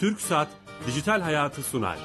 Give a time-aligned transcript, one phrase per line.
[0.00, 0.48] Türk Saat
[0.86, 1.98] Dijital Hayatı sunar.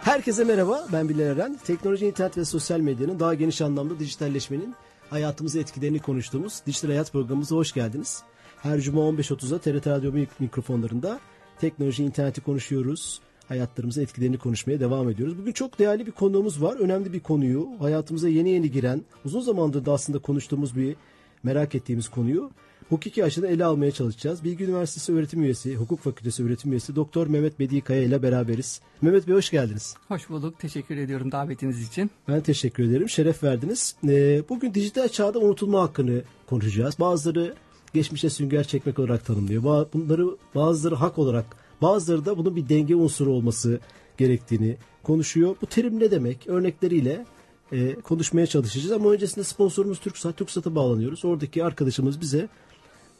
[0.00, 1.58] Herkese merhaba, ben Bilal Eren.
[1.64, 4.74] Teknoloji, internet ve sosyal medyanın daha geniş anlamda dijitalleşmenin
[5.10, 8.22] hayatımızı etkilerini konuştuğumuz Dijital Hayat programımıza hoş geldiniz.
[8.62, 11.20] Her cuma 15.30'da TRT Radyo mikrofonlarında
[11.60, 13.20] teknoloji, interneti konuşuyoruz.
[13.48, 15.38] Hayatlarımızı etkilerini konuşmaya devam ediyoruz.
[15.38, 16.76] Bugün çok değerli bir konuğumuz var.
[16.76, 20.96] Önemli bir konuyu, hayatımıza yeni yeni giren, uzun zamandır da aslında konuştuğumuz bir
[21.42, 22.50] merak ettiğimiz konuyu
[22.88, 24.44] hukuki açıdan ele almaya çalışacağız.
[24.44, 28.80] Bilgi Üniversitesi öğretim üyesi, Hukuk Fakültesi öğretim üyesi Doktor Mehmet Bedi Kaya ile beraberiz.
[29.02, 29.94] Mehmet Bey hoş geldiniz.
[30.08, 30.58] Hoş bulduk.
[30.58, 32.10] Teşekkür ediyorum davetiniz için.
[32.28, 33.08] Ben teşekkür ederim.
[33.08, 33.96] Şeref verdiniz.
[34.08, 36.98] Ee, bugün dijital çağda unutulma hakkını konuşacağız.
[37.00, 37.54] Bazıları
[37.94, 39.62] geçmişe sünger çekmek olarak tanımlıyor.
[39.92, 43.80] Bunları bazıları hak olarak, bazıları da bunun bir denge unsuru olması
[44.16, 45.56] gerektiğini konuşuyor.
[45.62, 46.46] Bu terim ne demek?
[46.46, 47.24] Örnekleriyle
[47.72, 50.36] e, konuşmaya çalışacağız ama öncesinde sponsorumuz TürkSat.
[50.36, 51.24] TürkSat'a bağlanıyoruz.
[51.24, 52.48] Oradaki arkadaşımız bize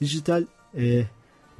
[0.00, 0.44] dijital
[0.76, 1.02] e,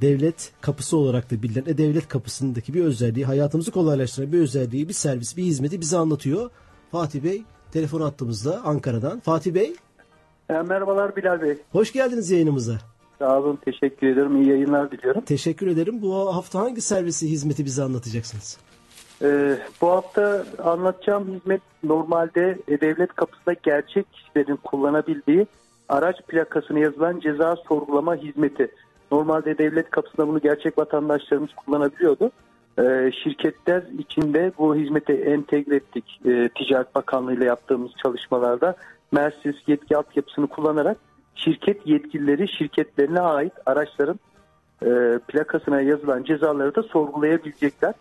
[0.01, 5.37] devlet kapısı olarak da bilinen e-devlet kapısındaki bir özelliği, hayatımızı kolaylaştıran bir özelliği, bir servis,
[5.37, 6.49] bir hizmeti bize anlatıyor.
[6.91, 9.19] Fatih Bey telefon attığımızda Ankara'dan.
[9.19, 9.75] Fatih Bey.
[10.49, 11.57] E, merhabalar Bilal Bey.
[11.71, 12.77] Hoş geldiniz yayınımıza.
[13.19, 14.41] Sağ olun, teşekkür ederim.
[14.41, 15.21] İyi yayınlar diliyorum.
[15.21, 16.01] Teşekkür ederim.
[16.01, 18.57] Bu hafta hangi servisi, hizmeti bize anlatacaksınız?
[19.21, 25.47] Ee, bu hafta anlatacağım hizmet normalde devlet kapısında gerçek kişilerin kullanabildiği
[25.89, 28.71] araç plakasına yazılan ceza sorgulama hizmeti.
[29.11, 32.31] Normalde devlet kapısında bunu gerçek vatandaşlarımız kullanabiliyordu.
[32.79, 36.21] Ee, şirketler içinde bu hizmeti entegre ettik.
[36.25, 38.75] Ee, Ticaret Bakanlığı ile yaptığımız çalışmalarda
[39.11, 40.97] Mersis yetki altyapısını kullanarak
[41.37, 44.19] şirket yetkilileri şirketlerine ait araçların
[44.83, 47.93] e, plakasına yazılan cezaları da sorgulayabilecekler.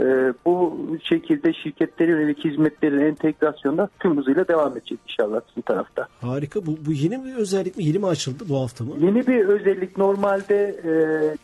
[0.00, 6.08] E, bu şekilde şirketlere yönelik hizmetlerin entegrasyonda tüm hızıyla devam edecek inşallah sizin tarafta.
[6.20, 6.66] Harika.
[6.66, 7.84] Bu, bu yeni bir özellik mi?
[7.84, 8.90] Yeni mi açıldı bu hafta mı?
[9.00, 9.98] Yeni bir özellik.
[9.98, 10.92] Normalde e,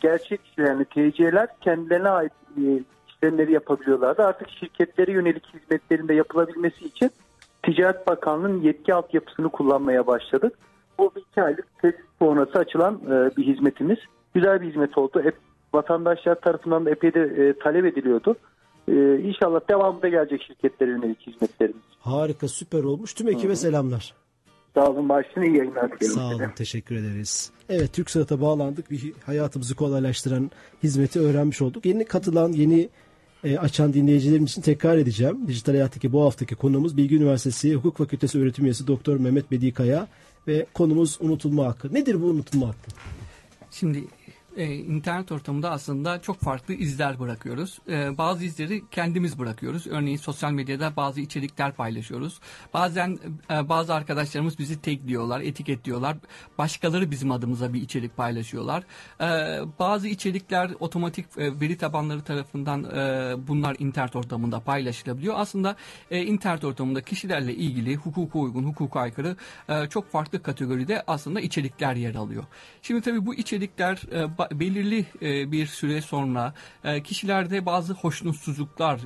[0.00, 2.62] gerçek yani TC'ler kendilerine ait e,
[3.08, 4.22] işlemleri yapabiliyorlardı.
[4.22, 7.10] Artık şirketlere yönelik hizmetlerin de yapılabilmesi için
[7.62, 10.52] Ticaret Bakanlığı'nın yetki altyapısını kullanmaya başladık.
[11.00, 13.98] Bu iki aylık test sonrası açılan e, bir hizmetimiz.
[14.34, 15.22] Güzel bir hizmet oldu.
[15.24, 15.36] Hep
[15.74, 18.36] vatandaşlar tarafından da epey de e, talep ediliyordu.
[18.88, 21.82] E, inşallah devamında gelecek şirketlere yönelik hizmetlerimiz.
[22.00, 23.14] Harika, süper olmuş.
[23.14, 23.56] Tüm ekibe Hı-hı.
[23.56, 24.14] selamlar.
[24.74, 27.52] Sağ olun, başını iyi yayınlar Sağ olun, teşekkür ederiz.
[27.68, 28.90] Evet, Türk Saat'a bağlandık.
[28.90, 30.50] Bir hayatımızı kolaylaştıran
[30.82, 31.86] hizmeti öğrenmiş olduk.
[31.86, 32.88] Yeni katılan, yeni
[33.44, 35.38] e, açan dinleyicilerim için tekrar edeceğim.
[35.46, 40.06] Dijital Hayat'taki bu haftaki konuğumuz Bilgi Üniversitesi Hukuk Fakültesi öğretim üyesi Doktor Mehmet Bedikaya
[40.46, 41.94] ve konumuz unutulma hakkı.
[41.94, 42.90] Nedir bu unutulma hakkı?
[43.70, 44.04] Şimdi
[44.56, 47.78] e, internet ortamında aslında çok farklı izler bırakıyoruz.
[47.88, 49.86] E, bazı izleri kendimiz bırakıyoruz.
[49.86, 52.40] Örneğin sosyal medyada bazı içerikler paylaşıyoruz.
[52.74, 53.18] Bazen
[53.50, 56.16] e, bazı arkadaşlarımız bizi tagliyorlar, etiketliyorlar.
[56.58, 58.82] Başkaları bizim adımıza bir içerik paylaşıyorlar.
[59.20, 59.26] E,
[59.78, 65.34] bazı içerikler otomatik e, veri tabanları tarafından e, bunlar internet ortamında paylaşılabiliyor.
[65.38, 65.76] Aslında
[66.10, 69.36] e, internet ortamında kişilerle ilgili hukuka uygun, hukuka aykırı
[69.68, 72.44] e, çok farklı kategoride aslında içerikler yer alıyor.
[72.82, 79.00] Şimdi tabii bu içerikler e, belirli e, bir süre sonra e, kişilerde bazı hoşnutsuzluklar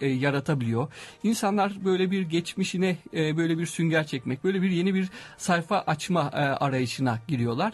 [0.00, 0.88] e, yaratabiliyor.
[1.22, 7.18] İnsanlar böyle bir geçmişine böyle bir sünger çekmek, böyle bir yeni bir sayfa açma arayışına
[7.28, 7.72] giriyorlar.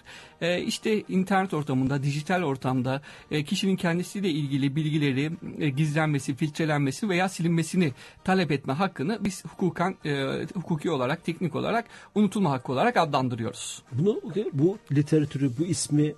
[0.67, 3.01] İşte internet ortamında, dijital ortamda
[3.47, 5.31] kişinin kendisiyle ilgili bilgileri
[5.77, 7.93] gizlenmesi, filtrelenmesi veya silinmesini
[8.25, 9.97] talep etme hakkını biz hukukan,
[10.55, 11.85] hukuki olarak, teknik olarak
[12.15, 13.83] unutulma hakkı olarak adlandırıyoruz.
[13.93, 14.21] Bunu
[14.53, 16.15] bu literatürü, bu ismi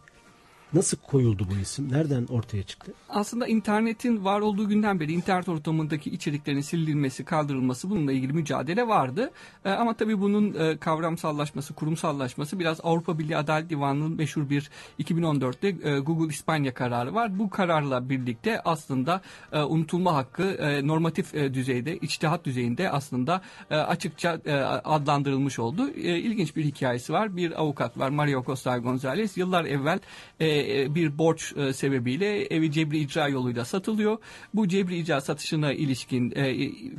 [0.72, 1.92] Nasıl koyuldu bu isim?
[1.92, 2.92] Nereden ortaya çıktı?
[3.08, 9.30] Aslında internetin var olduğu günden beri internet ortamındaki içeriklerin silinmesi, kaldırılması bununla ilgili mücadele vardı.
[9.64, 14.70] E, ama tabii bunun e, kavramsallaşması, kurumsallaşması biraz Avrupa Birliği Adalet Divanı'nın meşhur bir
[15.00, 17.38] 2014'te e, Google İspanya kararı var.
[17.38, 19.20] Bu kararla birlikte aslında
[19.52, 23.40] e, unutulma hakkı e, normatif e, düzeyde, içtihat düzeyinde aslında
[23.70, 24.54] e, açıkça e,
[24.84, 25.88] adlandırılmış oldu.
[25.88, 27.36] E, ilginç bir hikayesi var.
[27.36, 29.36] Bir avukat var Mario Costa Gonzalez.
[29.36, 29.98] Yıllar evvel
[30.40, 34.18] e, e, bir borç e, sebebiyle evi cebri icra yoluyla satılıyor.
[34.54, 36.44] Bu cebri icra satışına ilişkin e,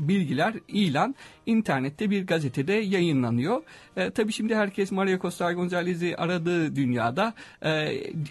[0.07, 1.15] bilgiler, ilan
[1.45, 3.61] internette bir gazetede yayınlanıyor.
[3.97, 7.69] E, tabii şimdi herkes Maria Costa Gonzalez'i aradığı dünyada e,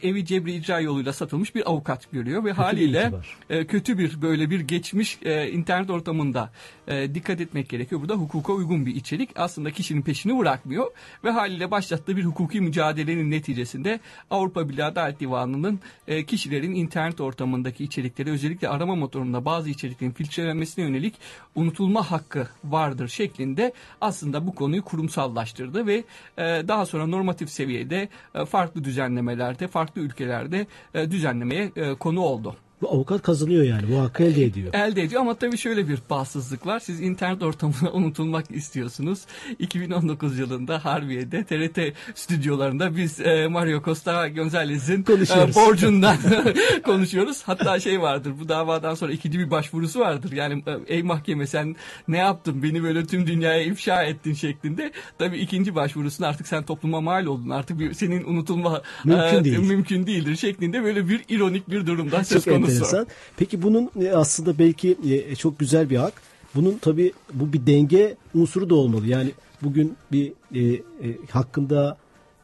[0.02, 3.12] evi cebri icra yoluyla satılmış bir avukat görüyor ve kötü haliyle
[3.50, 6.50] bir e, kötü bir böyle bir geçmiş e, internet ortamında
[6.88, 8.00] e, dikkat etmek gerekiyor.
[8.00, 10.86] Burada hukuka uygun bir içerik aslında kişinin peşini bırakmıyor
[11.24, 17.20] ve haliyle başlattığı bir hukuki mücadelenin neticesinde Avrupa Birliği Adalet Millet Divanı'nın e, kişilerin internet
[17.20, 21.14] ortamındaki içerikleri özellikle arama motorunda bazı içeriklerin filtrelenmesine yönelik
[21.54, 26.04] unutulma hakkı vardır şeklinde aslında bu konuyu kurumsallaştırdı ve
[26.38, 32.56] e, daha sonra normatif seviyede e, farklı düzenlemelerde, farklı ülkelerde e, düzenlemeye e, konu oldu.
[32.82, 33.82] Bu avukat kazanıyor yani.
[33.92, 34.74] Bu hakkı elde ediyor.
[34.74, 36.80] Elde ediyor ama tabii şöyle bir bağımsızlık var.
[36.80, 39.20] Siz internet ortamına unutulmak istiyorsunuz.
[39.58, 41.78] 2019 yılında Harbiye'de TRT
[42.14, 46.16] stüdyolarında biz e, Mario Costa Gonzalez'in e, borcundan
[46.84, 47.42] konuşuyoruz.
[47.46, 50.32] Hatta şey vardır bu davadan sonra ikinci bir başvurusu vardır.
[50.32, 51.76] Yani e, ey mahkeme sen
[52.08, 54.92] ne yaptın beni böyle tüm dünyaya ifşa ettin şeklinde.
[55.18, 57.50] Tabii ikinci başvurusunda artık sen topluma mal oldun.
[57.50, 59.58] Artık bir, senin unutulma Mümkün e, değil.
[59.58, 62.67] mümkün değildir şeklinde böyle bir ironik bir durumdan söz konusu.
[62.68, 63.06] Enteresan.
[63.36, 66.12] Peki bunun e, aslında belki e, çok güzel bir hak.
[66.54, 69.06] Bunun tabii bu bir denge unsuru da olmalı.
[69.06, 69.30] Yani
[69.62, 70.82] bugün bir e, e,
[71.30, 71.96] hakkında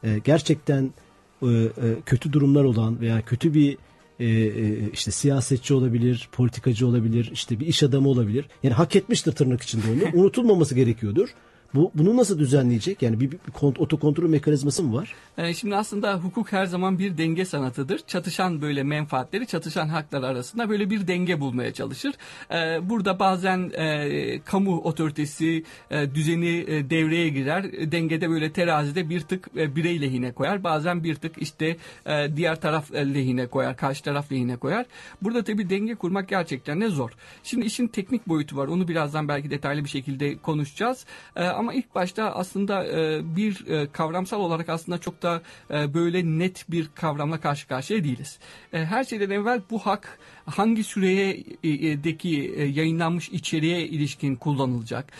[0.03, 0.93] e, gerçekten
[1.41, 1.69] e, e,
[2.05, 3.77] kötü durumlar olan veya kötü bir
[4.19, 8.45] e, e, işte siyasetçi olabilir, politikacı olabilir, işte bir iş adamı olabilir.
[8.63, 10.09] Yani hak etmiştir tırnak içinde onu.
[10.21, 11.29] Unutulmaması gerekiyordur.
[11.75, 13.01] Bu bunu nasıl düzenleyecek?
[13.01, 15.13] Yani bir, bir kont- otokontrol mekanizması mı var?
[15.37, 17.99] Ee, Şimdi aslında hukuk her zaman bir denge sanatıdır.
[18.07, 22.13] Çatışan böyle menfaatleri, çatışan haklar arasında böyle bir denge bulmaya çalışır.
[22.51, 27.91] Ee, Burada bazen e, kamu otoritesi e, düzeni e, devreye girer.
[27.91, 30.63] Dengede böyle terazide bir tık e, birey lehine koyar.
[30.63, 34.85] Bazen bir tık işte e, diğer taraf e, lehine koyar, karşı taraf lehine koyar.
[35.21, 37.11] Burada tabii denge kurmak gerçekten de zor.
[37.43, 38.67] Şimdi işin teknik boyutu var.
[38.67, 41.05] Onu birazdan belki detaylı bir şekilde konuşacağız.
[41.35, 45.41] E, Ama ilk başta aslında e, bir e, kavramsal olarak aslında çok da
[45.71, 48.39] e, böyle net bir kavramla karşı karşıya değiliz.
[48.71, 55.11] Her şeyden evvel bu hak hangi süreye e, e, e, yayınlanmış içeriğe ilişkin kullanılacak?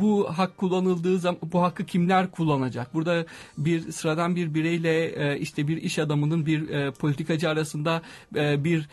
[0.00, 2.94] Bu hak kullanıldığı zaman bu hakkı kimler kullanacak?
[2.94, 3.26] Burada
[3.58, 8.02] bir sıradan bir bireyle işte bir iş adamının bir politikacı arasında
[8.34, 8.88] bir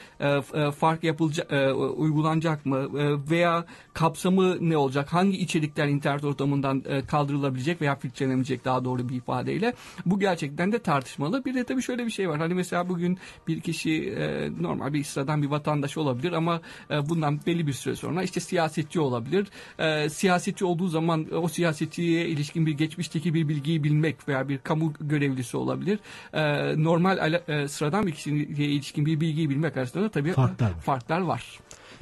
[0.72, 1.52] fark yapılacak
[1.98, 2.88] uygulanacak mı?
[3.30, 5.14] Veya kapsamı ne olacak?
[5.14, 9.74] Hangi içerikler internet ortamından kaldırılabilecek veya filtrelenebilecek daha doğru bir ifadeyle?
[10.06, 11.46] Bu gerçekten de tartışmalı.
[11.46, 12.38] Bir de tabii şöyle bir şey var.
[12.38, 13.18] Hani mesela bugün
[13.48, 14.18] bir kişi
[14.60, 16.62] normal bir sıradan bir vatandaş olabilir ama
[16.92, 19.48] e, bundan belli bir süre sonra işte siyasetçi olabilir.
[19.80, 24.94] E, siyasetçi olduğu zaman o siyasetçiye ilişkin bir geçmişteki bir bilgiyi bilmek veya bir kamu
[25.02, 26.00] görevlisi olabilir.
[26.34, 26.42] E,
[26.84, 30.80] normal e, sıradan bir kişiye ilişkin bir bilgiyi bilmek arasında da tabii Farklar var.
[30.80, 31.60] farklar var.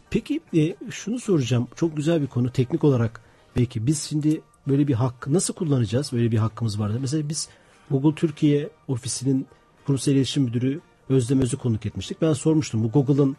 [0.10, 1.68] Peki e, şunu soracağım.
[1.76, 2.52] Çok güzel bir konu.
[2.52, 3.22] Teknik olarak
[3.58, 6.14] belki biz şimdi böyle bir hak nasıl kullanacağız?
[6.14, 6.98] Böyle bir hakkımız vardı.
[7.02, 7.50] Mesela biz
[7.92, 9.48] Google Türkiye ofisinin
[9.86, 12.22] kurumsal iletişim müdürü Özlem Öz'ü konuk etmiştik.
[12.22, 12.84] Ben sormuştum.
[12.84, 13.36] Bu Google'ın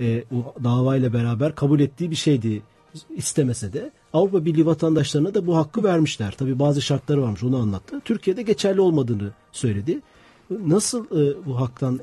[0.00, 2.62] e, o davayla beraber kabul ettiği bir şeydi
[3.10, 6.34] istemese de Avrupa Birliği vatandaşlarına da bu hakkı vermişler.
[6.38, 8.00] Tabii bazı şartları varmış onu anlattı.
[8.04, 10.00] Türkiye'de geçerli olmadığını söyledi.
[10.50, 12.00] Nasıl e, bu haktan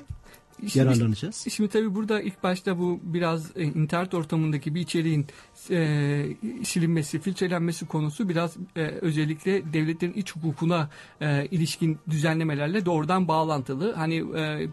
[0.60, 1.46] Şimdi- yararlanacağız?
[1.50, 5.26] Şimdi tabii burada ilk başta bu biraz e, internet ortamındaki bir içeriğin
[5.72, 6.26] e,
[6.64, 10.90] silinmesi, filtrelenmesi konusu biraz e, özellikle devletlerin iç hukukuna
[11.22, 13.94] e, ilişkin düzenlemelerle doğrudan bağlantılı.
[13.94, 14.68] Hani e,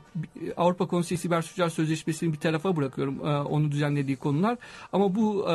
[0.57, 4.59] Avrupa Konseyi Siber Suçlar Sözleşmesi'ni bir tarafa bırakıyorum e, onu düzenlediği konular.
[4.93, 5.55] Ama bu e,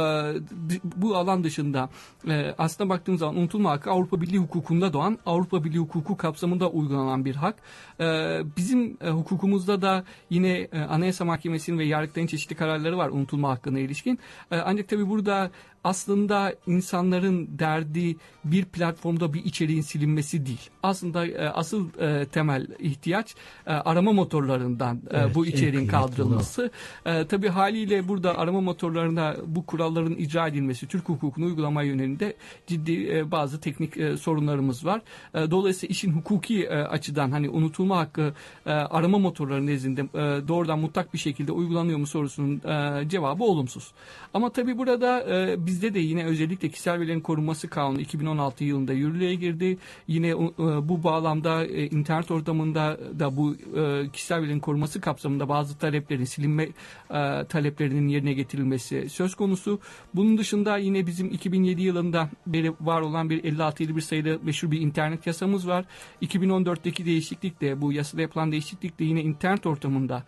[0.96, 1.90] bu alan dışında
[2.28, 7.26] e, aslında baktığımız zaman unutulma hakkı Avrupa Birliği hukukunda doğan Avrupa Birliği hukuku kapsamında uygulanan
[7.26, 7.56] bir hak.
[8.00, 8.06] E,
[8.58, 13.80] bizim e, hukukumuzda da yine e, Anayasa Mahkemesi'nin ve Yargıtay'ın çeşitli kararları var unutulma hakkına
[13.80, 14.20] ilişkin.
[14.52, 15.50] E, ancak tabii burada ajuda
[15.84, 20.70] aslında insanların derdi bir platformda bir içeriğin silinmesi değil.
[20.84, 23.36] Aslında e, asıl e, temel ihtiyaç
[23.68, 26.72] e, arama motorlarından e, Evet, bu içeriğin kaldırılması.
[27.06, 32.36] E, tabii haliyle burada arama motorlarına bu kuralların icra edilmesi, Türk hukukunu uygulamaya yönelinde
[32.68, 35.02] ciddi e, bazı teknik e, sorunlarımız var.
[35.34, 38.34] E, dolayısıyla işin hukuki e, açıdan hani unutulma hakkı
[38.66, 43.92] e, arama motorları nezdinde e, doğrudan mutlak bir şekilde uygulanıyor mu sorusunun e, cevabı olumsuz.
[44.34, 49.36] Ama tabii burada e, bizde de yine özellikle kişisel verilerin korunması kanunu 2016 yılında yürürlüğe
[49.36, 49.78] girdi.
[50.08, 55.78] Yine e, bu bağlamda e, internet ortamında da bu e, kişisel verilerin korunması kapsamında bazı
[55.78, 56.70] taleplerin silinme
[57.50, 59.80] taleplerinin yerine getirilmesi söz konusu.
[60.16, 65.28] Bunun dışında yine bizim 2007 yılında beri var olan bir 56 sayılı meşhur bir internet
[65.28, 65.86] yasamız var.
[66.22, 70.24] 2014'teki değişiklikle bu yasada yapılan değişiklikle yine internet ortamında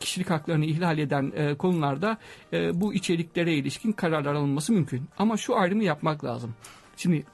[0.00, 2.18] kişilik haklarını ihlal eden konularda
[2.52, 4.87] bu içeriklere ilişkin kararlar alınması mümkün.
[5.18, 6.54] Ama şu ayrımı yapmak lazım.
[6.96, 7.26] Şimdi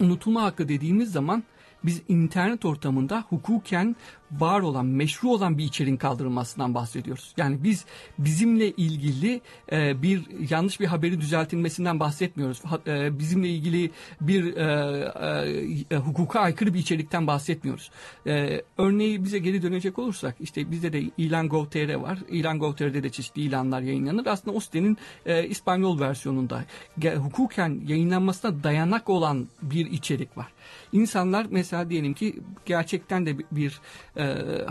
[0.00, 1.44] unutulma hakkı dediğimiz zaman
[1.84, 3.96] biz internet ortamında hukuken
[4.40, 7.34] var olan, meşru olan bir içeriğin kaldırılmasından bahsediyoruz.
[7.36, 7.84] Yani biz
[8.18, 9.40] bizimle ilgili
[9.72, 12.64] e, bir yanlış bir haberi düzeltilmesinden bahsetmiyoruz.
[12.64, 17.90] Ha, e, bizimle ilgili bir e, e, hukuka aykırı bir içerikten bahsetmiyoruz.
[18.26, 22.18] E, örneği bize geri dönecek olursak işte bizde de ilan Gov.tr var.
[22.28, 24.26] İlan Gov.tr'de de çeşitli ilanlar yayınlanır.
[24.26, 26.64] Aslında o sitenin e, İspanyol versiyonunda
[26.98, 30.48] ge, hukuken yayınlanmasına dayanak olan bir içerik var.
[30.92, 32.36] İnsanlar mesela diyelim ki
[32.66, 33.80] gerçekten de bir
[34.16, 34.23] e,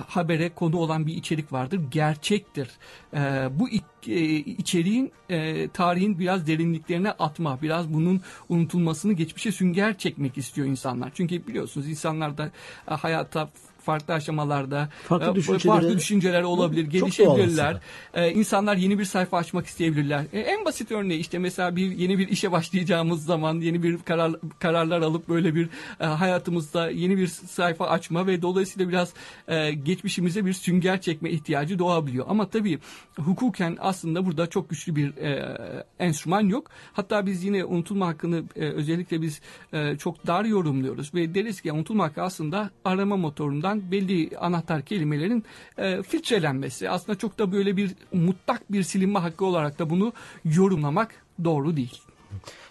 [0.07, 1.81] habere konu olan bir içerik vardır.
[1.91, 2.69] Gerçektir.
[3.13, 3.19] E,
[3.59, 3.69] bu
[4.07, 11.11] e, içeriğin e, tarihin biraz derinliklerine atma, biraz bunun unutulmasını geçmişe sünger çekmek istiyor insanlar.
[11.15, 12.51] Çünkü biliyorsunuz insanlar da
[12.91, 13.49] e, hayata
[13.83, 17.77] farklı aşamalarda farklı, e, düşüncelere, farklı düşünceler olabilir, gelişebilirler.
[18.13, 20.25] Ee, insanlar yeni bir sayfa açmak isteyebilirler.
[20.33, 24.31] Ee, en basit örneği işte mesela bir yeni bir işe başlayacağımız zaman yeni bir karar
[24.59, 29.13] kararlar alıp böyle bir e, hayatımızda yeni bir sayfa açma ve dolayısıyla biraz
[29.47, 32.25] e, geçmişimize bir sünger çekme ihtiyacı doğabiliyor.
[32.29, 32.79] Ama tabii
[33.19, 35.57] hukuken aslında burada çok güçlü bir e,
[35.99, 36.67] enstrüman yok.
[36.93, 39.41] Hatta biz yine unutulma hakkını e, özellikle biz
[39.73, 44.81] e, çok dar yorumluyoruz ve deriz ki unutulma hakkı aslında arama motorundan olan belli anahtar
[44.81, 45.43] kelimelerin
[45.77, 46.89] e, filtrelenmesi.
[46.89, 50.13] Aslında çok da böyle bir mutlak bir silinme hakkı olarak da bunu
[50.45, 51.11] yorumlamak
[51.43, 52.01] doğru değil.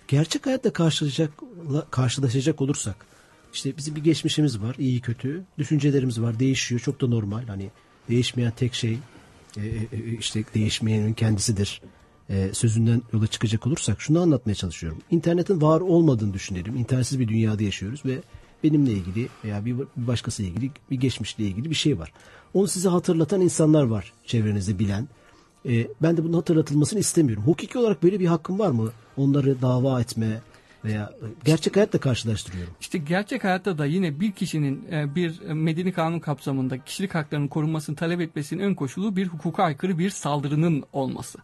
[0.08, 1.30] Gerçek hayatta karşılaşacak,
[1.90, 2.96] karşılaşacak olursak
[3.52, 7.70] işte bizim bir geçmişimiz var iyi kötü düşüncelerimiz var değişiyor çok da normal hani
[8.08, 8.98] değişmeyen tek şey
[9.56, 11.82] e, e, e işte değişmeyenin kendisidir
[12.52, 14.98] sözünden yola çıkacak olursak şunu anlatmaya çalışıyorum.
[15.10, 16.76] İnternetin var olmadığını düşünelim.
[16.76, 18.18] İnternetsiz bir dünyada yaşıyoruz ve
[18.64, 22.12] benimle ilgili veya bir başkası ilgili bir geçmişle ilgili bir şey var.
[22.54, 25.08] Onu size hatırlatan insanlar var çevrenizde bilen.
[25.68, 27.44] E, ben de bunun hatırlatılmasını istemiyorum.
[27.46, 28.90] Hukuki olarak böyle bir hakkım var mı?
[29.16, 30.42] Onları dava etme,
[30.84, 31.12] veya
[31.44, 32.74] gerçek hayatla karşılaştırıyorum.
[32.80, 37.96] İşte gerçek hayatta da yine bir kişinin e, bir medeni kanun kapsamında kişilik haklarının korunmasını
[37.96, 41.38] talep etmesinin ön koşulu bir hukuka aykırı bir saldırının olması.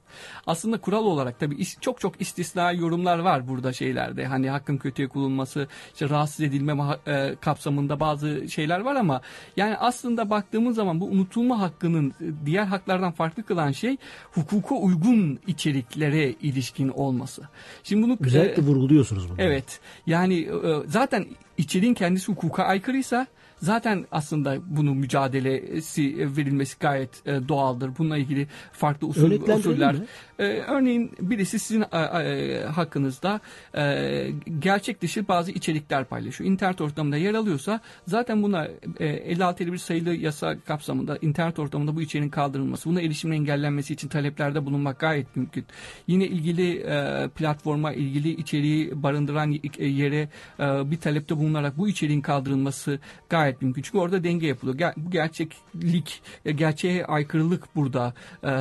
[0.47, 4.26] Aslında kural olarak tabii çok çok istisna yorumlar var burada şeylerde.
[4.26, 9.21] Hani hakkın kötüye kullanılması, işte rahatsız edilme e, kapsamında bazı şeyler var ama
[9.57, 13.97] yani aslında baktığımız zaman bu unutulma hakkının e, diğer haklardan farklı kılan şey
[14.33, 17.42] hukuka uygun içeriklere ilişkin olması.
[17.83, 19.37] Şimdi bunu özellikle e, vurguluyorsunuz bunu.
[19.39, 19.81] Evet.
[20.07, 20.51] Yani e,
[20.87, 21.27] zaten
[21.59, 23.27] içeriğin kendisi hukuka aykırıysa
[23.63, 27.91] Zaten aslında bunun mücadelesi verilmesi gayet e, doğaldır.
[27.99, 29.97] Bununla ilgili farklı usul, usuller.
[30.38, 33.40] E, örneğin birisi sizin e, e, hakkınızda
[33.76, 36.50] e, gerçek dışı bazı içerikler paylaşıyor.
[36.50, 38.68] İnternet ortamında yer alıyorsa zaten buna
[39.00, 44.09] e, 56 bir sayılı yasa kapsamında internet ortamında bu içeriğin kaldırılması, buna erişimin engellenmesi için
[44.09, 45.66] taleplerde bulunmak gayet mümkün.
[46.07, 50.28] Yine ilgili e, platforma, ilgili içeriği barındıran yere
[50.61, 53.83] e, bir talepte bulunarak bu içeriğin kaldırılması gayet mümkün.
[53.83, 54.92] Çünkü orada denge yapılıyor.
[54.97, 56.23] Bu gerçeklik,
[56.54, 58.14] gerçeğe aykırılık burada
[58.45, 58.52] e,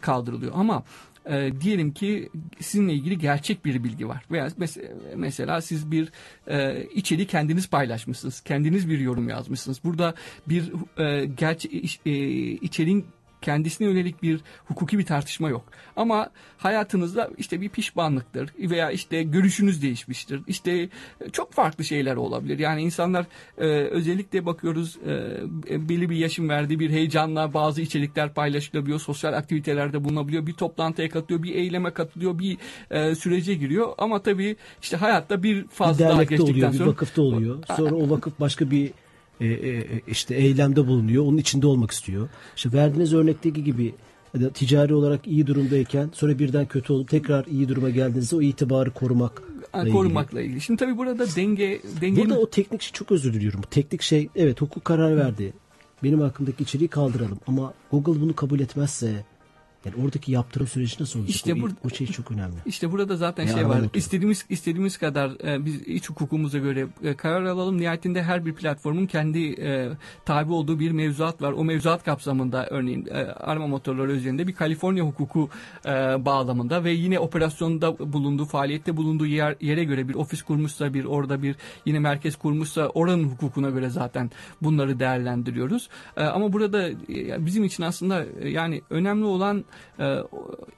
[0.00, 0.52] kaldırılıyor.
[0.54, 0.84] Ama
[1.28, 2.28] e, diyelim ki
[2.60, 6.12] sizinle ilgili gerçek bir bilgi var veya mes- mesela siz bir
[6.46, 9.80] e, içeriği kendiniz paylaşmışsınız, kendiniz bir yorum yazmışsınız.
[9.84, 10.14] Burada
[10.48, 12.12] bir e, gerçek e,
[12.52, 13.06] içeriğin
[13.42, 15.64] kendisine yönelik bir hukuki bir tartışma yok.
[15.96, 20.40] Ama hayatınızda işte bir pişmanlıktır veya işte görüşünüz değişmiştir.
[20.46, 20.72] İşte
[21.20, 22.58] e, çok farklı şeyler olabilir.
[22.58, 23.26] Yani insanlar
[23.58, 29.00] e, özellikle bakıyoruz e, belli bir yaşın verdiği bir heyecanla bazı içerikler paylaşılabiliyor.
[29.00, 30.46] Sosyal aktivitelerde bulunabiliyor.
[30.46, 32.58] Bir toplantıya katılıyor, bir eyleme katılıyor, bir
[32.90, 33.94] e, sürece giriyor.
[33.98, 36.84] Ama tabii işte hayatta bir fazla bir geçtikten oluyor, sonra...
[36.84, 37.62] Bir vakıfta oluyor.
[37.76, 38.90] Sonra o vakıf başka bir
[39.40, 41.24] e, e, işte eylemde bulunuyor.
[41.24, 42.28] Onun içinde olmak istiyor.
[42.56, 43.94] İşte verdiğiniz örnekteki gibi
[44.54, 49.42] ticari olarak iyi durumdayken sonra birden kötü olup tekrar iyi duruma geldiğinizde o itibarı korumak
[49.92, 50.60] korumakla ilgili.
[50.60, 53.60] Şimdi tabii burada denge denge Burada o teknik şey çok özür diliyorum.
[53.62, 55.52] Bu teknik şey evet hukuk karar verdi.
[56.02, 59.24] Benim hakkımdaki içeriği kaldıralım ama Google bunu kabul etmezse
[59.84, 61.34] yani oradaki yaptırım süreci nasıl olacak?
[61.34, 62.54] İşte o, bur- o şey çok önemli.
[62.66, 63.74] İşte burada zaten yani şey var.
[63.74, 63.90] Unuturum.
[63.94, 67.78] İstediğimiz istediğimiz kadar e, biz iç hukukumuza göre e, karar alalım.
[67.80, 69.88] Nihayetinde her bir platformun kendi e,
[70.24, 71.52] tabi olduğu bir mevzuat var.
[71.52, 75.48] O mevzuat kapsamında örneğin e, arama motorları üzerinde bir Kaliforniya hukuku
[75.86, 75.90] e,
[76.24, 81.42] bağlamında ve yine operasyonda bulunduğu, faaliyette bulunduğu yer, yere göre bir ofis kurmuşsa, bir orada
[81.42, 81.56] bir
[81.86, 84.30] yine merkez kurmuşsa oranın hukukuna göre zaten
[84.62, 85.88] bunları değerlendiriyoruz.
[86.16, 89.64] E, ama burada e, bizim için aslında e, yani önemli olan
[90.00, 90.18] e,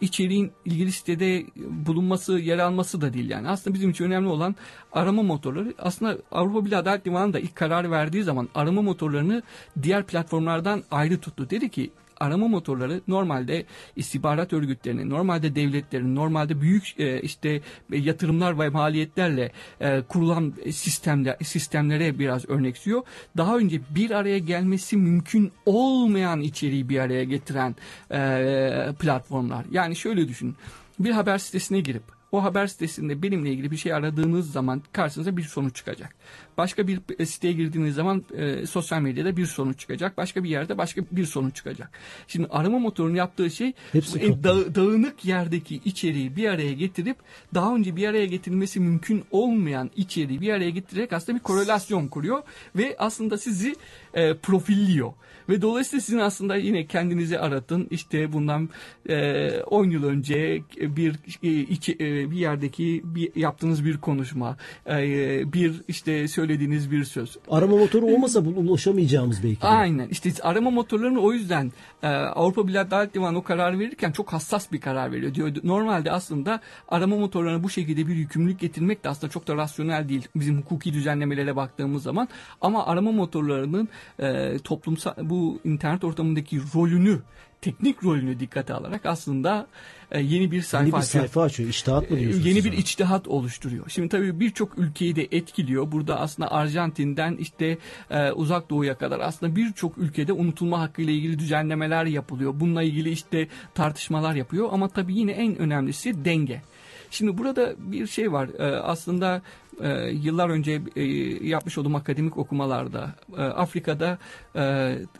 [0.01, 3.49] içeriğin ilgili sitede bulunması, yer alması da değil yani.
[3.49, 4.55] Aslında bizim için önemli olan
[4.93, 5.75] arama motorları.
[5.79, 9.43] Aslında Avrupa Birliği Adalet Divanı da ilk karar verdiği zaman arama motorlarını
[9.83, 11.51] diğer platformlardan ayrı tuttu.
[11.51, 13.65] Dedi ki arama motorları normalde
[13.97, 17.61] istihbarat örgütlerinin, normalde devletlerin, normalde büyük e, işte
[17.91, 23.03] yatırımlar ve maliyetlerle e, kurulan sistemler sistemlere biraz örneksiyor.
[23.37, 27.77] Daha önce bir araya gelmesi mümkün olmayan içeriği bir araya getiren
[28.12, 29.65] e, platformlar.
[29.71, 30.57] Yani şöyle düşün.
[30.99, 35.43] Bir haber sitesine girip o haber sitesinde benimle ilgili bir şey aradığınız zaman karşınıza bir
[35.43, 36.15] sonuç çıkacak.
[36.61, 40.17] Başka bir e, siteye girdiğiniz zaman e, sosyal medyada bir sonuç çıkacak.
[40.17, 41.90] Başka bir yerde başka bir sonuç çıkacak.
[42.29, 47.17] Şimdi arama motorunun yaptığı şey Hepsi e, da, dağınık yerdeki içeriği bir araya getirip
[47.55, 52.43] daha önce bir araya getirilmesi mümkün olmayan içeriği bir araya getirerek aslında bir korelasyon kuruyor
[52.76, 53.76] ve aslında sizi
[54.14, 55.12] e, profilliyor.
[55.49, 57.88] Ve dolayısıyla sizin aslında yine kendinizi aratın.
[57.90, 58.69] İşte bundan
[59.09, 65.52] e, 10 yıl önce bir e, iki, e, bir yerdeki bir yaptığınız bir konuşma, e,
[65.52, 67.37] bir işte söylediğiniz bir söz.
[67.50, 69.66] Arama motoru olmasa ulaşamayacağımız belki de.
[69.66, 70.09] Aynen.
[70.09, 74.73] İşte arama motorlarını o yüzden e, Avrupa Birliği Adalet Divanı o karar verirken çok hassas
[74.73, 75.35] bir karar veriyor.
[75.35, 80.09] Diyor normalde aslında arama motorlarına bu şekilde bir yükümlülük getirmek de aslında çok da rasyonel
[80.09, 80.28] değil.
[80.35, 82.28] Bizim hukuki düzenlemelere baktığımız zaman
[82.61, 83.88] ama arama motorlarının
[84.19, 87.19] e, toplumsal bu internet ortamındaki rolünü
[87.61, 89.67] teknik rolünü dikkate alarak aslında
[90.11, 91.25] e, yeni bir sayfa Yeni bir açıyor.
[91.25, 91.69] sayfa açıyor.
[91.69, 92.47] İştihat mı E, diyorsunuz?
[92.47, 93.88] Yeni bir içtihat oluşturuyor.
[93.88, 95.93] Şimdi tabii birçok ülkeyi de etkiliyor.
[95.93, 97.79] Burada aslında Arjantin'den işte
[98.11, 102.52] e, uzak doğuya kadar aslında birçok ülkede unutulma hakkı ile ilgili düzenlemeler yapılıyor.
[102.61, 106.62] Bununla ilgili işte tartışmalar yapıyor ama tabii yine en önemlisi denge.
[107.11, 108.49] Şimdi burada bir şey var.
[108.83, 109.43] Aslında
[109.81, 111.03] e, yıllar önce e,
[111.49, 114.19] yapmış olduğum akademik okumalarda e, Afrika'da
[114.55, 114.62] e,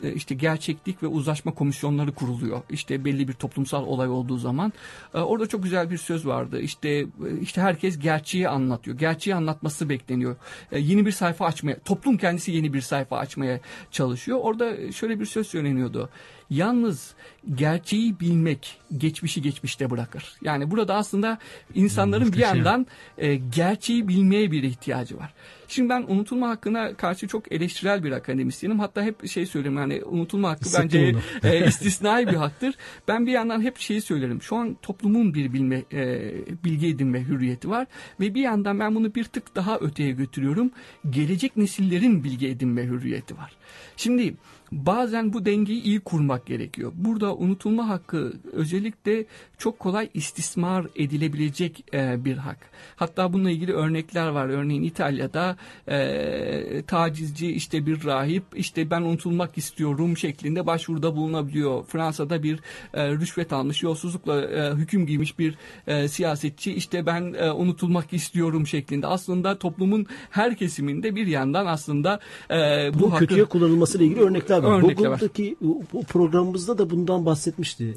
[0.03, 2.61] e, işte gerçeklik ve uzlaşma komisyonları kuruluyor.
[2.69, 4.73] İşte belli bir toplumsal olay olduğu zaman
[5.13, 6.61] e, orada çok güzel bir söz vardı.
[6.61, 7.05] İşte e,
[7.41, 8.97] işte herkes gerçeği anlatıyor.
[8.97, 10.35] Gerçeği anlatması bekleniyor.
[10.71, 13.59] E, yeni bir sayfa açmaya, toplum kendisi yeni bir sayfa açmaya
[13.91, 14.39] çalışıyor.
[14.41, 16.09] Orada şöyle bir söz söyleniyordu.
[16.51, 17.13] Yalnız
[17.55, 20.35] gerçeği bilmek geçmişi geçmişte bırakır.
[20.41, 21.37] Yani burada aslında
[21.75, 25.33] insanların bir yandan e, gerçeği bilmeye bir ihtiyacı var.
[25.67, 28.79] Şimdi ben unutulma hakkına karşı çok eleştirel bir akademisyenim.
[28.79, 32.75] Hatta hep şey söylerim yani unutulma hakkı Hissettim bence e, istisnai bir haktır.
[33.07, 34.41] Ben bir yandan hep şeyi söylerim.
[34.41, 36.31] Şu an toplumun bir bilme, e,
[36.63, 37.87] bilgi edinme hürriyeti var
[38.19, 40.71] ve bir yandan ben bunu bir tık daha öteye götürüyorum.
[41.09, 43.51] Gelecek nesillerin bilgi edinme hürriyeti var.
[43.97, 44.33] Şimdi
[44.71, 46.91] bazen bu dengeyi iyi kurmak gerekiyor.
[46.95, 49.25] Burada unutulma hakkı özellikle
[49.57, 52.57] çok kolay istismar edilebilecek e, bir hak.
[52.95, 54.49] Hatta bununla ilgili örnekler var.
[54.49, 55.57] Örneğin İtalya'da
[55.87, 61.85] e, tacizci işte bir rahip işte ben unutulmak istiyorum şeklinde başvuruda bulunabiliyor.
[61.85, 62.59] Fransa'da bir
[62.93, 65.55] e, rüşvet almış yolsuzlukla e, hüküm giymiş bir
[65.87, 69.07] e, siyasetçi işte ben e, unutulmak istiyorum şeklinde.
[69.07, 72.19] Aslında toplumun her kesiminde bir yandan aslında
[72.51, 72.55] e,
[72.93, 74.83] bu Bu hakkı kötüye kullanılmasıyla ilgili örnekler var.
[74.83, 75.19] Örnekler var.
[75.19, 75.55] Google'daki
[75.93, 77.95] bu programımızda da bundan bahsetmişti.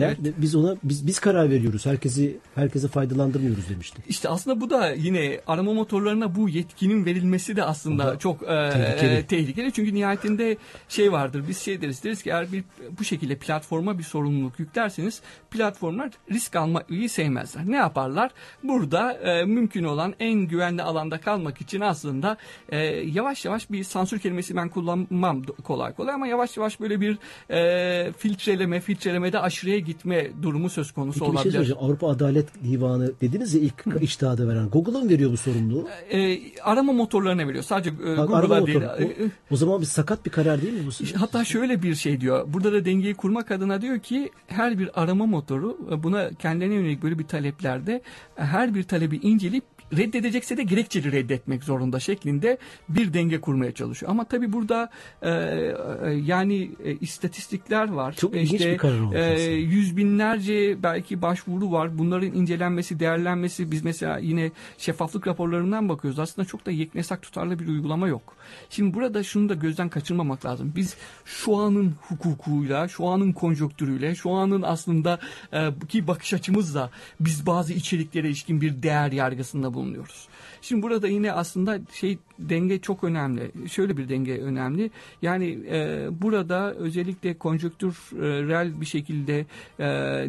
[0.00, 0.18] Evet.
[0.36, 1.86] Biz ona biz biz karar veriyoruz.
[1.86, 4.02] Herkesi herkese faydalandırmıyoruz demişti.
[4.08, 8.46] İşte aslında bu da yine arama motorlarına bu yetkinin verilmesi de aslında Aha, çok e,
[8.46, 9.14] tehlikeli.
[9.14, 9.72] e, tehlikeli.
[9.72, 10.56] Çünkü nihayetinde
[10.88, 12.64] şey vardır biz şey deriz deriz ki eğer bir
[12.98, 15.20] bu şekilde platforma bir sorumluluk yüklerseniz
[15.50, 17.62] platformlar risk almayı sevmezler.
[17.66, 18.30] Ne yaparlar?
[18.62, 22.36] Burada e, mümkün olan en güvenli alanda kalmak için aslında
[22.68, 27.18] e, yavaş yavaş bir sansür kelimesi ben kullanmam kolay kolay ama yavaş yavaş böyle bir
[27.50, 31.76] e, filtreleme filtrelemede aşırıya gitme durumu söz konusu Peki bir şey olabilir.
[31.80, 34.68] Avrupa Adalet Divanı dediniz ya ilk iştihada veren.
[34.68, 35.88] Google'a mı veriyor bu sorumluluğu?
[36.10, 37.64] e, arama motorlarına veriyor.
[37.64, 38.80] Sadece e, Google'a değil.
[38.80, 41.18] E, e, O, o zaman bir sakat bir karar değil mi bu?
[41.18, 42.44] Hatta şöyle bir şey diyor.
[42.48, 47.02] Burada da dengeyi kurmak adına diyor ki her bir arama motoru e, buna kendine yönelik
[47.02, 48.02] böyle bir taleplerde
[48.38, 49.64] e, her bir talebi inceleyip
[49.96, 54.10] reddedecekse de gerekçeli reddetmek zorunda şeklinde bir denge kurmaya çalışıyor.
[54.10, 54.90] Ama tabii burada
[55.22, 55.74] e, e,
[56.10, 58.12] yani e, istatistikler var.
[58.12, 61.98] Çok ilginç bir karar olmuş e, yüz binlerce belki başvuru var.
[61.98, 66.18] Bunların incelenmesi, değerlenmesi biz mesela yine şeffaflık raporlarından bakıyoruz.
[66.18, 68.36] Aslında çok da yeknesak tutarlı bir uygulama yok.
[68.70, 70.72] Şimdi burada şunu da gözden kaçırmamak lazım.
[70.76, 75.18] Biz şu anın hukukuyla, şu anın konjonktürüyle, şu anın aslında
[75.52, 80.28] e, ki bakış açımızla biz bazı içeriklere ilişkin bir değer yargısında bulunuyoruz.
[80.62, 83.50] Şimdi burada yine aslında şey denge çok önemli.
[83.68, 84.90] Şöyle bir denge önemli.
[85.22, 89.46] Yani e, burada özellikle konjonktürel bir şekilde
[89.78, 89.86] e,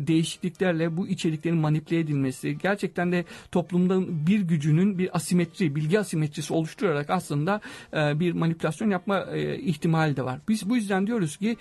[0.08, 7.10] değişikliklerle bu içeriklerin manipüle edilmesi gerçekten de toplumda bir gücünün bir asimetri, bilgi asimetrisi oluşturarak
[7.10, 7.62] aslında
[7.94, 10.40] e, bir manipülasyon yapma e, ihtimali de var.
[10.50, 11.58] Biz bu yüzden diyoruz ki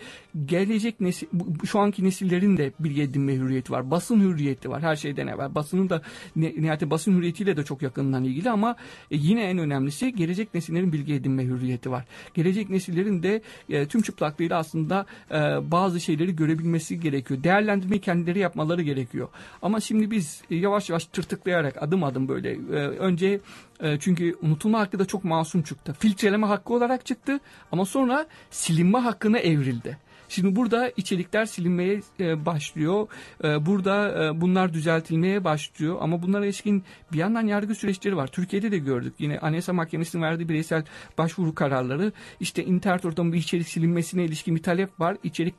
[0.47, 1.27] gelecek nesil,
[1.65, 3.91] şu anki nesillerin de bilgi edinme hürriyeti var.
[3.91, 5.55] Basın hürriyeti var her şeyden evvel.
[5.55, 6.03] Basının da
[6.37, 8.77] ne- nihayet basın hürriyetiyle de çok yakından ilgili ama
[9.11, 12.05] e, yine en önemlisi gelecek gelecek nesillerin bilgi edinme hürriyeti var.
[12.35, 15.35] Gelecek nesillerin de e, tüm çıplaklığıyla aslında e,
[15.71, 17.43] bazı şeyleri görebilmesi gerekiyor.
[17.43, 19.29] Değerlendirmeyi kendileri yapmaları gerekiyor.
[19.63, 23.41] Ama şimdi biz e, yavaş yavaş tırtıklayarak adım adım böyle e, önce
[23.81, 25.95] e, çünkü unutulma hakkı da çok masum çıktı.
[25.99, 27.41] Filtreleme hakkı olarak çıktı
[27.73, 29.99] ama sonra silinme hakkına evrildi.
[30.33, 33.07] Şimdi burada içerikler silinmeye e, başlıyor.
[33.45, 35.97] E, burada e, bunlar düzeltilmeye başlıyor.
[36.01, 38.27] Ama bunlara ilişkin bir yandan yargı süreçleri var.
[38.27, 39.15] Türkiye'de de gördük.
[39.19, 40.85] Yine Anayasa Mahkemesi'nin verdiği bireysel
[41.19, 42.13] başvuru kararları.
[42.41, 45.17] İşte internet ortamı bir içerik silinmesine ilişkin bir talep var.
[45.23, 45.55] İçerik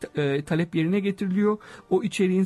[0.45, 1.57] talep yerine getiriliyor.
[1.89, 2.43] O içeriğin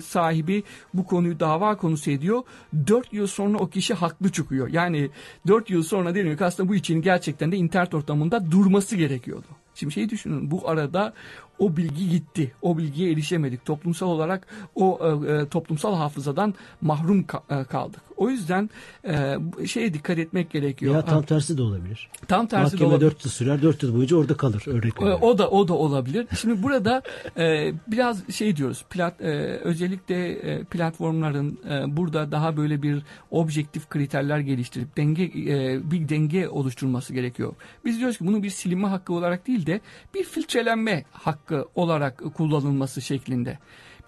[0.00, 0.62] sahibi
[0.94, 2.42] bu konuyu dava konusu ediyor.
[2.86, 4.68] 4 yıl sonra o kişi haklı çıkıyor.
[4.68, 5.10] Yani
[5.46, 9.46] 4 yıl sonra deniyor ki aslında bu içeriğin gerçekten de internet ortamında durması gerekiyordu.
[9.74, 11.14] Şimdi şey düşünün bu arada
[11.60, 12.52] o bilgi gitti.
[12.62, 13.64] O bilgiye erişemedik.
[13.64, 18.00] Toplumsal olarak o e, e toplumsal hafızadan mahrum ka- e, kaldık.
[18.16, 18.70] O yüzden
[19.08, 20.94] e, şeye dikkat etmek gerekiyor.
[20.94, 22.08] Ya tam tersi de olabilir.
[22.28, 23.10] Tam tersi Mahkeme de olabilir.
[23.10, 23.62] 4 yıl sürer.
[23.62, 24.62] 4 yıl boyunca orada kalır.
[24.66, 26.26] Örnek E, o da o da olabilir.
[26.40, 27.02] Şimdi burada
[27.36, 28.84] e, biraz şey diyoruz.
[28.90, 29.26] Plat, e,
[29.64, 36.48] özellikle e, platformların e, burada daha böyle bir objektif kriterler geliştirip denge e, bir denge
[36.48, 37.52] oluşturması gerekiyor.
[37.84, 39.80] Biz diyoruz ki bunu bir silinme hakkı olarak değil de
[40.14, 43.58] bir filtrelenme hakkı olarak kullanılması şeklinde.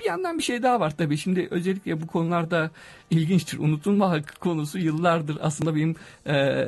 [0.02, 1.16] Bir yandan bir şey daha var tabii.
[1.18, 2.70] Şimdi özellikle bu konularda
[3.10, 3.58] ilginçtir.
[3.58, 6.66] Unutulma hakkı konusu yıllardır aslında benim e,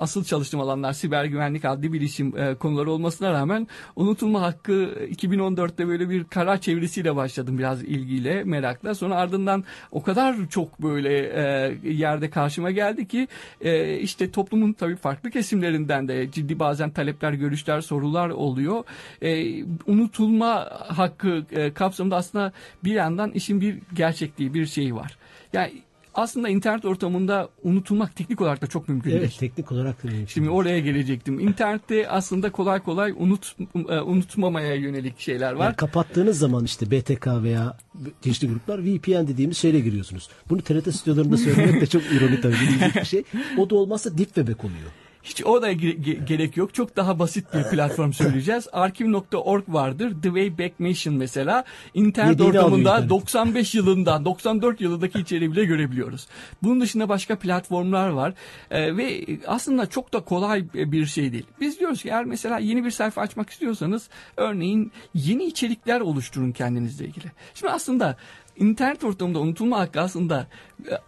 [0.00, 4.72] asıl çalıştığım alanlar siber güvenlik adli bilişim e, konuları olmasına rağmen unutulma hakkı
[5.10, 8.94] 2014'te böyle bir karar çevirisiyle başladım biraz ilgiyle, merakla.
[8.94, 13.28] Sonra ardından o kadar çok böyle e, yerde karşıma geldi ki
[13.60, 18.84] e, işte toplumun tabii farklı kesimlerinden de ciddi bazen talepler, görüşler, sorular oluyor.
[19.22, 22.53] E, unutulma hakkı e, kapsamında aslında
[22.84, 25.16] bir yandan işin bir gerçekliği, bir şeyi var.
[25.52, 25.72] Yani
[26.14, 29.36] aslında internet ortamında unutulmak teknik olarak da çok mümkün evet, değil.
[29.38, 30.26] teknik olarak da mümkün.
[30.26, 31.40] Şimdi oraya gelecektim.
[31.40, 33.56] İnternette aslında kolay kolay unut
[34.04, 35.64] unutmamaya yönelik şeyler var.
[35.64, 37.76] Yani kapattığınız zaman işte BTK veya
[38.24, 40.28] çeşitli gruplar VPN dediğimiz şeyle giriyorsunuz.
[40.50, 42.54] Bunu TRT stüdyolarında söylemek de çok ironik tabii
[42.94, 43.24] bir şey.
[43.58, 44.90] O da olmazsa dip web'e konuyor.
[45.24, 46.74] Hiç o da ge- gerek yok.
[46.74, 48.68] Çok daha basit bir platform söyleyeceğiz.
[48.72, 50.10] Archive.org vardır.
[50.22, 51.64] The Wayback Machine mesela.
[51.94, 56.26] İnternet Yediğini ortamında alıyor 95 yılından 94 yılındaki içeriği bile görebiliyoruz.
[56.62, 58.34] Bunun dışında başka platformlar var.
[58.70, 61.46] Ee, ve aslında çok da kolay bir şey değil.
[61.60, 67.06] Biz diyoruz ki eğer mesela yeni bir sayfa açmak istiyorsanız örneğin yeni içerikler oluşturun kendinizle
[67.06, 67.26] ilgili.
[67.54, 68.16] Şimdi aslında
[68.56, 70.46] internet ortamında unutulma hakkı aslında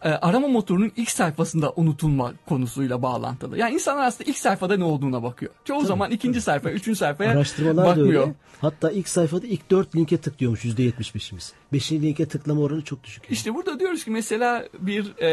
[0.02, 3.58] e, arama motorunun ilk sayfasında unutulma konusuyla bağlantılı.
[3.58, 5.52] Yani insanlar aslında ilk sayfada ne olduğuna bakıyor.
[5.64, 8.22] Çoğu Tabii, zaman ikinci sayfa, üçüncü sayfaya Araştırmalar bakmıyor.
[8.22, 8.34] da öyle.
[8.60, 11.14] Hatta ilk sayfada ilk dört linke tıklıyormuş yüzde yetmiş
[11.76, 13.24] Beşinci linke tıklama oranı çok düşük.
[13.24, 13.32] yani.
[13.32, 15.28] İşte burada diyoruz ki mesela bir e,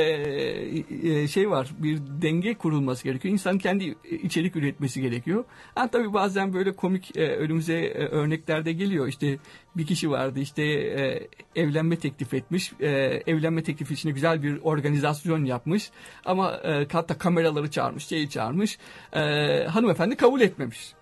[1.10, 3.34] e, şey var, bir denge kurulması gerekiyor.
[3.34, 5.44] İnsan kendi içerik üretmesi gerekiyor.
[5.76, 9.08] Ha tabii bazen böyle komik e, önümüze e, örnekler de geliyor.
[9.08, 9.38] İşte
[9.76, 12.74] bir kişi vardı işte e, evlenme teklif etmiş.
[12.80, 12.90] E,
[13.28, 15.92] evlenme teklifi için güzel bir organizasyon yapmış.
[16.26, 18.78] Ama e, hatta kameraları çağırmış, şeyi çağırmış.
[19.14, 19.20] E,
[19.68, 20.94] hanımefendi kabul etmemiş.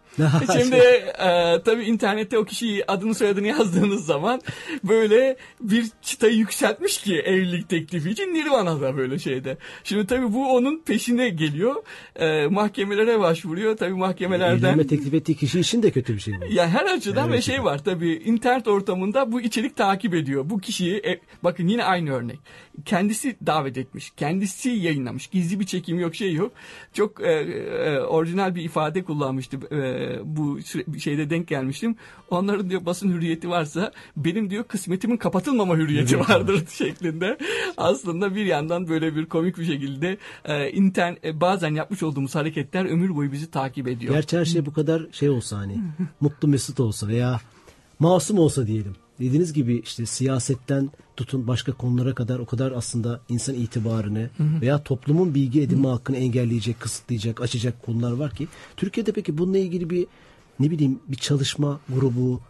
[0.54, 4.42] Şimdi e, tabii internette o kişiyi adını soyadını yazdığınız zaman
[4.84, 9.58] böyle bir çıtayı yükseltmiş ki evlilik teklifi için Nirvana'da böyle şeyde.
[9.84, 11.76] Şimdi tabii bu onun peşine geliyor.
[12.16, 13.78] E, mahkemelere başvuruyor.
[13.78, 16.54] Tabii mahkemelerden Evlenme teklif ettiği kişi için de kötü bir şey bu.
[16.54, 17.56] ya her açıdan Her ve açıdan.
[17.56, 20.50] şey var tabii internet ortamında bu içerik takip ediyor.
[20.50, 22.40] Bu kişiyi e, bakın yine aynı örnek.
[22.86, 24.12] Kendisi davet etmiş.
[24.18, 25.28] Kendisi yayınlamış.
[25.28, 26.52] Gizli bir çekim yok şey yok.
[26.94, 29.58] Çok e, e, orijinal bir ifade kullanmıştı.
[29.72, 31.96] E, bu süre- şeyde denk gelmiştim.
[32.30, 37.38] Onların diyor basın hürriyeti varsa benim diyor kısmetimin kapatılmama hürriyeti vardır şeklinde.
[37.78, 42.86] Aslında bir yandan böyle bir komik bir şekilde e, internet e, bazen yapmış olduğumuz hareketler
[42.86, 44.14] ömür boyu bizi takip ediyor.
[44.14, 45.78] Gerçi her şey bu kadar şey olsa hani
[46.22, 47.40] mutlu mesut olsa veya
[48.00, 48.96] masum olsa diyelim.
[49.22, 54.30] Dediğiniz gibi işte siyasetten tutun başka konulara kadar o kadar aslında insan itibarını
[54.62, 59.90] veya toplumun bilgi edinme hakkını engelleyecek, kısıtlayacak, açacak konular var ki Türkiye'de peki bununla ilgili
[59.90, 60.08] bir
[60.60, 62.42] ne bileyim bir çalışma grubu,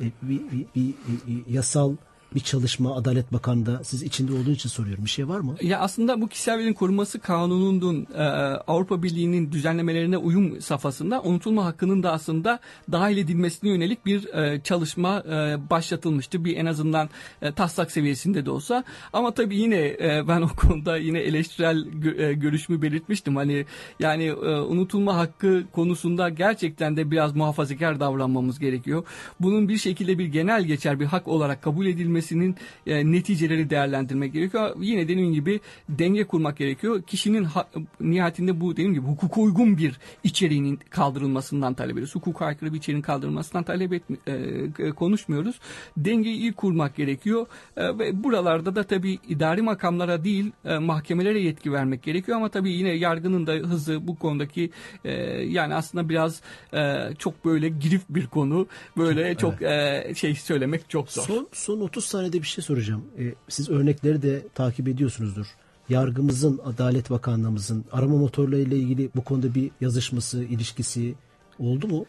[0.00, 0.94] e, bir, bir, bir-
[1.26, 1.96] bir yasal
[2.34, 5.04] bir çalışma Adalet Bakanı'nda siz içinde olduğu için soruyorum.
[5.04, 5.56] Bir şey var mı?
[5.62, 8.22] Ya aslında bu kişisel verilerin korunması kanununun e,
[8.66, 12.58] Avrupa Birliği'nin düzenlemelerine uyum safhasında unutulma hakkının da aslında
[12.92, 16.44] dahil edilmesine yönelik bir e, çalışma e, başlatılmıştı.
[16.44, 17.08] Bir en azından
[17.42, 18.84] e, taslak seviyesinde de olsa.
[19.12, 23.36] Ama tabii yine e, ben o konuda yine eleştirel gö- e, görüşümü belirtmiştim.
[23.36, 23.66] Hani
[24.00, 29.04] yani e, unutulma hakkı konusunda gerçekten de biraz muhafazakar davranmamız gerekiyor.
[29.40, 34.32] Bunun bir şekilde bir genel geçer bir hak olarak kabul edilmesi görüşmesinin e, neticeleri değerlendirmek
[34.32, 34.76] gerekiyor.
[34.80, 37.02] Yine dediğim gibi denge kurmak gerekiyor.
[37.02, 37.68] Kişinin ha,
[38.00, 42.14] nihayetinde bu dediğim gibi hukuka uygun bir içeriğinin kaldırılmasından talep ediyoruz.
[42.14, 45.60] Hukuka aykırı bir içeriğin kaldırılmasından talep etmi, e, konuşmuyoruz.
[45.96, 47.46] Dengeyi iyi kurmak gerekiyor.
[47.76, 52.72] E, ve buralarda da tabii idari makamlara değil e, mahkemelere yetki vermek gerekiyor ama tabii
[52.72, 54.70] yine yargının da hızı bu konudaki
[55.04, 55.12] e,
[55.44, 56.40] yani aslında biraz
[56.74, 58.66] e, çok böyle girif bir konu.
[58.96, 61.22] Böyle çok e, şey söylemek çok zor.
[61.22, 63.04] Son, son 30 saniyede bir şey soracağım.
[63.18, 65.46] Ee, siz örnekleri de takip ediyorsunuzdur.
[65.88, 71.14] Yargımızın, Adalet Bakanlığımızın arama motorlarıyla ilgili bu konuda bir yazışması, ilişkisi
[71.58, 72.06] oldu mu?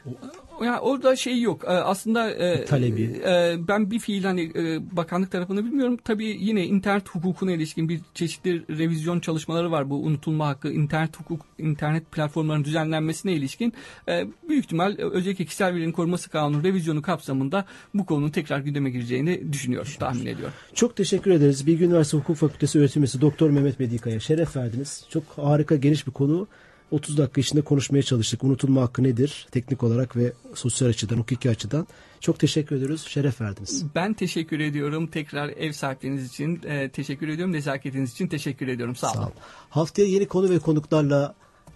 [0.63, 1.63] Yani orada şey yok.
[1.63, 3.21] Ee, Aslında e, Talebi.
[3.25, 5.97] e, ben bir fiil hani e, bakanlık tarafını bilmiyorum.
[6.03, 9.89] Tabii yine internet hukukuna ilişkin bir çeşitli revizyon çalışmaları var.
[9.89, 13.73] Bu unutulma hakkı, internet hukuk, internet platformlarının düzenlenmesine ilişkin.
[14.09, 19.53] E, büyük ihtimal özellikle kişisel verilerin koruması kanunu revizyonu kapsamında bu konunun tekrar gündeme gireceğini
[19.53, 20.53] düşünüyorum, tahmin ediyorum.
[20.73, 21.67] Çok teşekkür ederiz.
[21.67, 25.05] Bilgi Üniversitesi Hukuk Fakültesi öğretim üyesi Doktor Mehmet Medikaya şeref verdiniz.
[25.09, 26.47] Çok harika geniş bir konu.
[26.91, 28.43] 30 dakika içinde konuşmaya çalıştık.
[28.43, 29.47] Unutulma hakkı nedir?
[29.51, 31.87] Teknik olarak ve sosyal açıdan, hukuki açıdan.
[32.19, 33.05] Çok teşekkür ediyoruz.
[33.07, 33.83] Şeref verdiniz.
[33.95, 35.07] Ben teşekkür ediyorum.
[35.07, 37.53] Tekrar ev sahipliğiniz için e, teşekkür ediyorum.
[37.53, 38.95] Nezaketiniz için teşekkür ediyorum.
[38.95, 39.07] Sağ.
[39.09, 39.31] Sağ olun.
[39.69, 41.35] Haftaya yeni konu ve konuklarla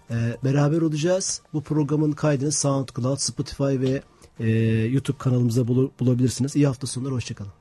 [0.10, 1.41] e, beraber olacağız.
[1.54, 4.02] Bu programın kaydını SoundCloud, Spotify ve
[4.39, 4.49] e,
[4.86, 6.56] YouTube kanalımızda bulu- bulabilirsiniz.
[6.56, 7.13] İyi hafta sonları.
[7.13, 7.52] Hoşçakalın.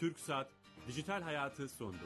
[0.00, 0.46] TürkSat
[0.88, 2.04] Dijital Hayatı sundu.